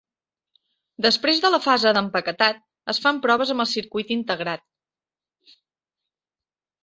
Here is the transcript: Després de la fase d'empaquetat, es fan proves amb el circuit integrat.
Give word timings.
Després 1.05 1.41
de 1.41 1.49
la 1.55 1.59
fase 1.65 1.91
d'empaquetat, 1.97 2.63
es 2.93 3.01
fan 3.03 3.19
proves 3.27 3.51
amb 3.55 3.63
el 3.65 3.69
circuit 3.73 4.13
integrat. 4.15 4.67